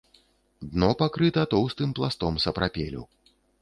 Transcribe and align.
Дно 0.71 0.89
пакрыта 1.03 1.43
тоўстым 1.53 1.89
пластом 2.01 2.43
сапрапелю. 2.49 3.09